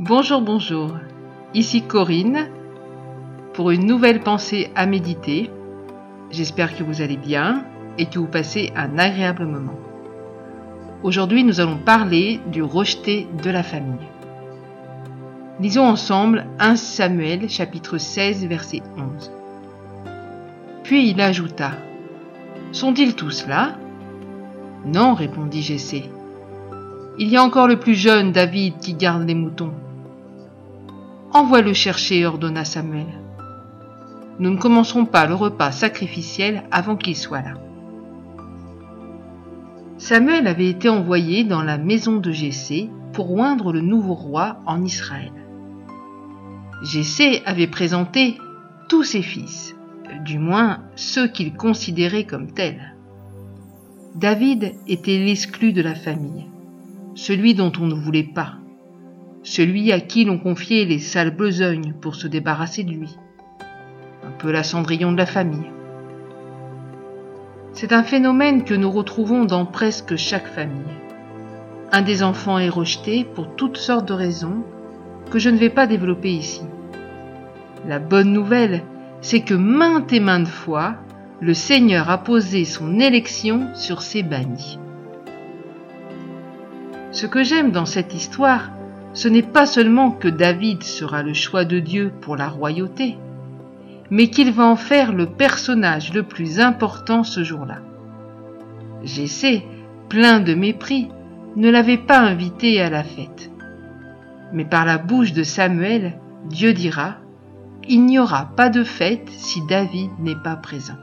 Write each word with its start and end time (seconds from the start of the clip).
Bonjour, 0.00 0.40
bonjour. 0.40 0.92
Ici 1.54 1.82
Corinne 1.82 2.46
pour 3.52 3.72
une 3.72 3.84
nouvelle 3.84 4.20
pensée 4.20 4.70
à 4.76 4.86
méditer. 4.86 5.50
J'espère 6.30 6.76
que 6.76 6.84
vous 6.84 7.02
allez 7.02 7.16
bien 7.16 7.64
et 7.98 8.06
que 8.06 8.20
vous 8.20 8.28
passez 8.28 8.72
un 8.76 8.96
agréable 8.96 9.44
moment. 9.44 9.74
Aujourd'hui, 11.02 11.42
nous 11.42 11.58
allons 11.58 11.78
parler 11.78 12.38
du 12.46 12.62
rejeté 12.62 13.26
de 13.42 13.50
la 13.50 13.64
famille. 13.64 14.06
Lisons 15.58 15.86
ensemble 15.86 16.46
1 16.60 16.76
Samuel 16.76 17.50
chapitre 17.50 17.98
16 17.98 18.46
verset 18.46 18.82
11. 18.96 19.32
Puis 20.84 21.10
il 21.10 21.20
ajouta 21.20 21.72
Sont-ils 22.70 23.16
tous 23.16 23.48
là 23.48 23.76
Non, 24.86 25.14
répondit 25.14 25.62
Jessé. 25.62 26.08
Il 27.18 27.26
y 27.26 27.36
a 27.36 27.42
encore 27.42 27.66
le 27.66 27.80
plus 27.80 27.96
jeune 27.96 28.30
David 28.30 28.78
qui 28.78 28.94
garde 28.94 29.26
les 29.26 29.34
moutons. 29.34 29.74
Envoie-le 31.32 31.74
chercher, 31.74 32.24
ordonna 32.24 32.64
Samuel. 32.64 33.06
Nous 34.38 34.50
ne 34.50 34.56
commencerons 34.56 35.04
pas 35.04 35.26
le 35.26 35.34
repas 35.34 35.72
sacrificiel 35.72 36.64
avant 36.70 36.96
qu'il 36.96 37.16
soit 37.16 37.42
là. 37.42 37.54
Samuel 39.98 40.46
avait 40.46 40.68
été 40.68 40.88
envoyé 40.88 41.44
dans 41.44 41.62
la 41.62 41.76
maison 41.76 42.16
de 42.16 42.32
Jessé 42.32 42.88
pour 43.12 43.34
oindre 43.34 43.72
le 43.72 43.82
nouveau 43.82 44.14
roi 44.14 44.58
en 44.64 44.82
Israël. 44.82 45.32
Jessé 46.82 47.42
avait 47.44 47.66
présenté 47.66 48.38
tous 48.88 49.02
ses 49.02 49.22
fils, 49.22 49.74
du 50.24 50.38
moins 50.38 50.78
ceux 50.96 51.28
qu'il 51.28 51.52
considérait 51.52 52.24
comme 52.24 52.52
tels. 52.52 52.94
David 54.14 54.72
était 54.86 55.18
l'exclu 55.18 55.74
de 55.74 55.82
la 55.82 55.94
famille, 55.94 56.46
celui 57.14 57.54
dont 57.54 57.72
on 57.78 57.86
ne 57.86 57.94
voulait 57.94 58.22
pas, 58.22 58.54
celui 59.42 59.92
à 59.92 60.00
qui 60.00 60.24
l'on 60.24 60.38
confiait 60.38 60.84
les 60.84 60.98
sales 60.98 61.34
besognes 61.34 61.94
pour 62.00 62.14
se 62.14 62.26
débarrasser 62.26 62.84
de 62.84 62.92
lui. 62.92 63.16
Un 64.26 64.32
peu 64.38 64.50
la 64.50 64.62
cendrillon 64.62 65.12
de 65.12 65.18
la 65.18 65.26
famille. 65.26 65.70
C'est 67.72 67.92
un 67.92 68.02
phénomène 68.02 68.64
que 68.64 68.74
nous 68.74 68.90
retrouvons 68.90 69.44
dans 69.44 69.64
presque 69.64 70.16
chaque 70.16 70.48
famille. 70.48 70.82
Un 71.92 72.02
des 72.02 72.22
enfants 72.22 72.58
est 72.58 72.68
rejeté 72.68 73.24
pour 73.24 73.54
toutes 73.54 73.76
sortes 73.76 74.08
de 74.08 74.12
raisons 74.12 74.64
que 75.30 75.38
je 75.38 75.50
ne 75.50 75.58
vais 75.58 75.70
pas 75.70 75.86
développer 75.86 76.32
ici. 76.32 76.62
La 77.86 77.98
bonne 77.98 78.32
nouvelle, 78.32 78.82
c'est 79.20 79.40
que 79.40 79.54
maintes 79.54 80.12
et 80.12 80.20
maintes 80.20 80.48
fois, 80.48 80.96
le 81.40 81.54
Seigneur 81.54 82.10
a 82.10 82.18
posé 82.18 82.64
son 82.64 82.98
élection 82.98 83.68
sur 83.74 84.02
ses 84.02 84.22
bannis. 84.22 84.78
Ce 87.12 87.26
que 87.26 87.42
j'aime 87.42 87.70
dans 87.70 87.86
cette 87.86 88.14
histoire, 88.14 88.70
ce 89.18 89.26
n'est 89.26 89.42
pas 89.42 89.66
seulement 89.66 90.12
que 90.12 90.28
David 90.28 90.84
sera 90.84 91.24
le 91.24 91.34
choix 91.34 91.64
de 91.64 91.80
Dieu 91.80 92.12
pour 92.20 92.36
la 92.36 92.48
royauté, 92.48 93.18
mais 94.12 94.28
qu'il 94.28 94.52
va 94.52 94.64
en 94.64 94.76
faire 94.76 95.12
le 95.12 95.26
personnage 95.26 96.14
le 96.14 96.22
plus 96.22 96.60
important 96.60 97.24
ce 97.24 97.42
jour-là. 97.42 97.80
Jessé, 99.02 99.66
plein 100.08 100.38
de 100.38 100.54
mépris, 100.54 101.08
ne 101.56 101.68
l'avait 101.68 101.98
pas 101.98 102.20
invité 102.20 102.80
à 102.80 102.90
la 102.90 103.02
fête. 103.02 103.50
Mais 104.52 104.64
par 104.64 104.84
la 104.84 104.98
bouche 104.98 105.32
de 105.32 105.42
Samuel, 105.42 106.20
Dieu 106.48 106.72
dira, 106.72 107.16
Il 107.88 108.04
n'y 108.04 108.20
aura 108.20 108.52
pas 108.54 108.68
de 108.68 108.84
fête 108.84 109.28
si 109.30 109.66
David 109.66 110.12
n'est 110.20 110.40
pas 110.44 110.54
présent. 110.54 110.98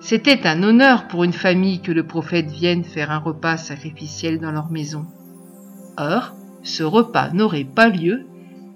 C'était 0.00 0.46
un 0.46 0.62
honneur 0.62 1.08
pour 1.08 1.24
une 1.24 1.32
famille 1.32 1.80
que 1.80 1.92
le 1.92 2.06
prophète 2.06 2.50
vienne 2.50 2.84
faire 2.84 3.10
un 3.10 3.20
repas 3.20 3.56
sacrificiel 3.56 4.38
dans 4.38 4.52
leur 4.52 4.70
maison. 4.70 5.06
Or, 5.96 6.34
ce 6.62 6.82
repas 6.82 7.30
n'aurait 7.32 7.64
pas 7.64 7.88
lieu 7.88 8.26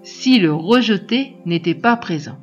si 0.02 0.38
le 0.38 0.52
rejeté 0.52 1.36
n'était 1.46 1.74
pas 1.74 1.96
présent. 1.96 2.38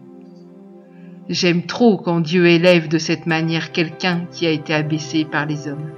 J'aime 1.30 1.64
trop 1.64 1.98
quand 1.98 2.20
Dieu 2.20 2.48
élève 2.48 2.90
de 2.90 2.98
cette 2.98 3.26
manière 3.26 3.72
quelqu'un 3.72 4.26
qui 4.32 4.46
a 4.46 4.50
été 4.50 4.74
abaissé 4.74 5.24
par 5.24 5.46
les 5.46 5.68
hommes. 5.68 5.92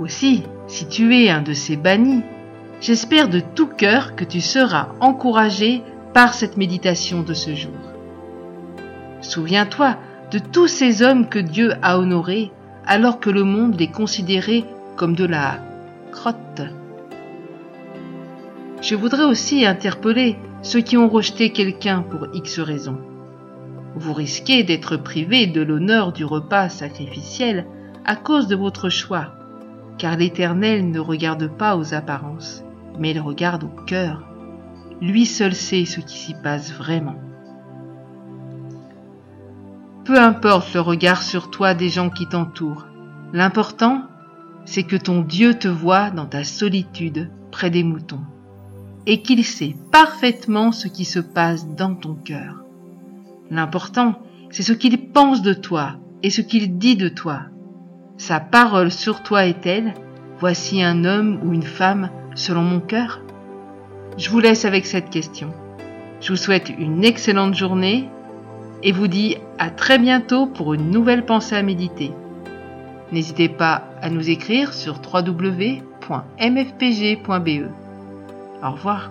Aussi, 0.00 0.42
si 0.66 0.88
tu 0.88 1.16
es 1.16 1.30
un 1.30 1.42
de 1.42 1.52
ces 1.52 1.76
bannis, 1.76 2.22
j'espère 2.80 3.28
de 3.28 3.40
tout 3.40 3.68
cœur 3.68 4.16
que 4.16 4.24
tu 4.24 4.40
seras 4.40 4.88
encouragé 5.00 5.82
par 6.14 6.34
cette 6.34 6.56
méditation 6.56 7.22
de 7.22 7.34
ce 7.34 7.54
jour. 7.54 7.72
Souviens-toi 9.20 9.96
de 10.30 10.38
tous 10.38 10.68
ces 10.68 11.02
hommes 11.02 11.28
que 11.28 11.38
Dieu 11.38 11.72
a 11.82 11.98
honorés 11.98 12.50
alors 12.86 13.20
que 13.20 13.30
le 13.30 13.44
monde 13.44 13.78
les 13.78 13.90
considérait 13.90 14.64
comme 14.96 15.14
de 15.14 15.24
la 15.24 15.60
crotte. 16.10 16.62
Je 18.80 18.94
voudrais 18.94 19.24
aussi 19.24 19.66
interpeller 19.66 20.36
ceux 20.62 20.80
qui 20.80 20.96
ont 20.96 21.08
rejeté 21.08 21.50
quelqu'un 21.50 22.02
pour 22.02 22.28
X 22.32 22.60
raisons. 22.60 22.98
Vous 23.96 24.12
risquez 24.12 24.62
d'être 24.62 24.96
privé 24.96 25.46
de 25.46 25.60
l'honneur 25.60 26.12
du 26.12 26.24
repas 26.24 26.68
sacrificiel 26.68 27.66
à 28.04 28.14
cause 28.14 28.46
de 28.46 28.54
votre 28.54 28.88
choix, 28.88 29.34
car 29.98 30.16
l'Éternel 30.16 30.90
ne 30.90 31.00
regarde 31.00 31.48
pas 31.48 31.76
aux 31.76 31.92
apparences, 31.92 32.62
mais 33.00 33.10
il 33.10 33.20
regarde 33.20 33.64
au 33.64 33.84
cœur. 33.84 34.22
Lui 35.00 35.26
seul 35.26 35.54
sait 35.54 35.84
ce 35.84 36.00
qui 36.00 36.16
s'y 36.16 36.34
passe 36.34 36.72
vraiment. 36.72 37.16
Peu 40.04 40.18
importe 40.18 40.72
le 40.72 40.80
regard 40.80 41.22
sur 41.22 41.50
toi 41.50 41.74
des 41.74 41.88
gens 41.88 42.10
qui 42.10 42.26
t'entourent, 42.28 42.86
l'important, 43.32 44.04
c'est 44.64 44.84
que 44.84 44.96
ton 44.96 45.20
Dieu 45.20 45.54
te 45.54 45.68
voit 45.68 46.10
dans 46.10 46.26
ta 46.26 46.44
solitude 46.44 47.30
près 47.50 47.70
des 47.70 47.82
moutons 47.82 48.22
et 49.06 49.22
qu'il 49.22 49.44
sait 49.44 49.74
parfaitement 49.90 50.72
ce 50.72 50.88
qui 50.88 51.04
se 51.04 51.18
passe 51.18 51.68
dans 51.68 51.94
ton 51.94 52.14
cœur. 52.14 52.64
L'important, 53.50 54.20
c'est 54.50 54.62
ce 54.62 54.72
qu'il 54.72 55.10
pense 55.10 55.42
de 55.42 55.54
toi 55.54 55.96
et 56.22 56.30
ce 56.30 56.40
qu'il 56.40 56.78
dit 56.78 56.96
de 56.96 57.08
toi. 57.08 57.42
Sa 58.16 58.40
parole 58.40 58.90
sur 58.90 59.22
toi 59.22 59.46
est-elle 59.46 59.94
Voici 60.40 60.82
un 60.82 61.04
homme 61.04 61.40
ou 61.44 61.52
une 61.52 61.62
femme 61.62 62.10
selon 62.34 62.62
mon 62.62 62.80
cœur 62.80 63.20
Je 64.16 64.30
vous 64.30 64.40
laisse 64.40 64.64
avec 64.64 64.86
cette 64.86 65.10
question. 65.10 65.52
Je 66.20 66.32
vous 66.32 66.36
souhaite 66.36 66.68
une 66.78 67.04
excellente 67.04 67.54
journée 67.54 68.08
et 68.82 68.92
vous 68.92 69.08
dis 69.08 69.36
à 69.58 69.70
très 69.70 69.98
bientôt 69.98 70.46
pour 70.46 70.74
une 70.74 70.90
nouvelle 70.90 71.24
pensée 71.24 71.56
à 71.56 71.62
méditer. 71.62 72.12
N'hésitez 73.12 73.48
pas 73.48 73.84
à 74.02 74.10
nous 74.10 74.28
écrire 74.30 74.74
sur 74.74 75.00
www.mfpg.be. 75.00 75.78
Au 78.62 78.72
revoir. 78.72 79.10